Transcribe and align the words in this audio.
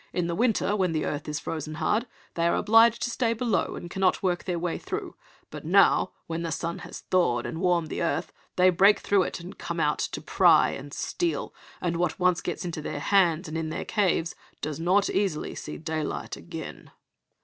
In 0.13 0.25
the 0.25 0.33
winter, 0.33 0.75
when 0.75 0.93
the 0.93 1.05
earth 1.05 1.27
is 1.29 1.39
frozen 1.39 1.75
hard, 1.75 2.07
they 2.33 2.47
are 2.47 2.55
obliged 2.55 3.03
to 3.03 3.11
stay 3.11 3.33
below 3.33 3.75
and 3.75 3.87
cannot 3.87 4.23
work 4.23 4.45
their 4.45 4.57
way 4.57 4.79
through; 4.79 5.13
but 5.51 5.63
now, 5.63 6.09
when 6.25 6.41
the 6.41 6.51
sun 6.51 6.79
has 6.79 7.01
thawed 7.11 7.45
and 7.45 7.61
warmed 7.61 7.89
the 7.89 8.01
earth, 8.01 8.33
they 8.55 8.71
break 8.71 8.97
through 8.97 9.21
it, 9.21 9.39
and 9.39 9.59
come 9.59 9.79
out 9.79 9.99
to 9.99 10.19
pry 10.19 10.71
and 10.71 10.91
steal; 10.91 11.53
and 11.81 11.97
what 11.97 12.17
once 12.17 12.41
gets 12.41 12.65
into 12.65 12.81
their 12.81 12.99
hands, 12.99 13.47
and 13.47 13.55
in 13.55 13.69
their 13.69 13.85
caves, 13.85 14.33
does 14.59 14.79
not 14.79 15.07
easily 15.07 15.53
see 15.53 15.77
daylight 15.77 16.35
again." 16.35 16.89